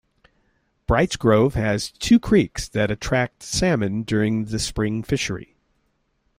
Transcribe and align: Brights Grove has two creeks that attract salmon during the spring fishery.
Brights 0.87 1.15
Grove 1.15 1.53
has 1.53 1.91
two 1.91 2.19
creeks 2.19 2.67
that 2.67 2.89
attract 2.89 3.43
salmon 3.43 4.01
during 4.01 4.45
the 4.45 4.57
spring 4.57 5.03
fishery. 5.03 5.55